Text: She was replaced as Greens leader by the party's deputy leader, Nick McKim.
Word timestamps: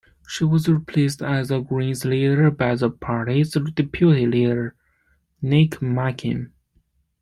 She 0.27 0.43
was 0.45 0.67
replaced 0.67 1.21
as 1.21 1.51
Greens 1.51 2.05
leader 2.05 2.49
by 2.49 2.73
the 2.73 2.89
party's 2.89 3.51
deputy 3.51 4.25
leader, 4.25 4.73
Nick 5.43 5.73
McKim. 5.75 6.49